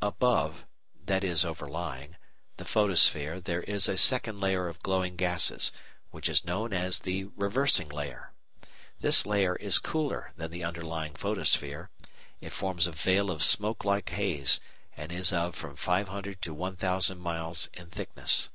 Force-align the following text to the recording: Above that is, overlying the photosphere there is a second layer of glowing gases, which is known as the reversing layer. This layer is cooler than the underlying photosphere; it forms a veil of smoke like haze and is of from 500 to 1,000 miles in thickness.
Above 0.00 0.64
that 0.98 1.22
is, 1.22 1.44
overlying 1.44 2.16
the 2.56 2.64
photosphere 2.64 3.38
there 3.38 3.62
is 3.64 3.86
a 3.86 3.98
second 3.98 4.40
layer 4.40 4.66
of 4.66 4.82
glowing 4.82 5.14
gases, 5.14 5.72
which 6.10 6.26
is 6.26 6.42
known 6.46 6.72
as 6.72 7.00
the 7.00 7.24
reversing 7.36 7.90
layer. 7.90 8.32
This 9.00 9.26
layer 9.26 9.56
is 9.56 9.78
cooler 9.78 10.32
than 10.38 10.50
the 10.52 10.64
underlying 10.64 11.12
photosphere; 11.14 11.90
it 12.40 12.54
forms 12.54 12.86
a 12.86 12.92
veil 12.92 13.30
of 13.30 13.44
smoke 13.44 13.84
like 13.84 14.08
haze 14.08 14.58
and 14.96 15.12
is 15.12 15.34
of 15.34 15.54
from 15.54 15.76
500 15.76 16.40
to 16.40 16.54
1,000 16.54 17.18
miles 17.18 17.68
in 17.74 17.88
thickness. 17.90 18.48